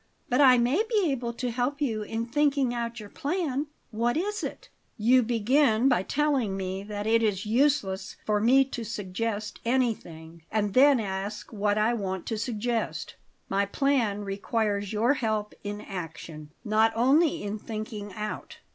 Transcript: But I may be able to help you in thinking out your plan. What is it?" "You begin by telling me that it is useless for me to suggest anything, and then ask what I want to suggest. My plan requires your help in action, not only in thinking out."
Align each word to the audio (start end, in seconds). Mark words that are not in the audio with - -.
But 0.29 0.41
I 0.41 0.57
may 0.57 0.81
be 0.89 1.11
able 1.11 1.31
to 1.33 1.51
help 1.51 1.79
you 1.79 2.01
in 2.01 2.25
thinking 2.25 2.73
out 2.73 2.99
your 2.99 3.07
plan. 3.07 3.67
What 3.91 4.17
is 4.17 4.43
it?" 4.43 4.67
"You 4.97 5.21
begin 5.21 5.87
by 5.89 6.01
telling 6.01 6.57
me 6.57 6.81
that 6.81 7.05
it 7.05 7.21
is 7.21 7.45
useless 7.45 8.15
for 8.25 8.39
me 8.39 8.65
to 8.65 8.83
suggest 8.83 9.59
anything, 9.63 10.41
and 10.51 10.73
then 10.73 10.99
ask 10.99 11.53
what 11.53 11.77
I 11.77 11.93
want 11.93 12.25
to 12.25 12.37
suggest. 12.39 13.13
My 13.47 13.67
plan 13.67 14.23
requires 14.25 14.91
your 14.91 15.13
help 15.13 15.53
in 15.63 15.81
action, 15.81 16.49
not 16.65 16.91
only 16.95 17.43
in 17.43 17.59
thinking 17.59 18.11
out." 18.13 18.57